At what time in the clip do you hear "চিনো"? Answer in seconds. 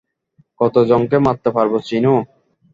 1.87-2.15